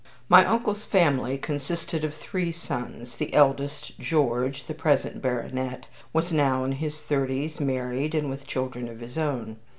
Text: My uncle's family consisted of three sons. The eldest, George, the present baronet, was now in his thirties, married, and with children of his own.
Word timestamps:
My 0.27 0.43
uncle's 0.47 0.83
family 0.83 1.37
consisted 1.37 2.03
of 2.03 2.15
three 2.15 2.51
sons. 2.51 3.17
The 3.17 3.31
eldest, 3.35 3.99
George, 3.99 4.65
the 4.65 4.73
present 4.73 5.21
baronet, 5.21 5.87
was 6.11 6.33
now 6.33 6.63
in 6.63 6.71
his 6.71 7.01
thirties, 7.03 7.59
married, 7.59 8.15
and 8.15 8.27
with 8.27 8.47
children 8.47 8.87
of 8.89 8.99
his 8.99 9.15
own. 9.15 9.57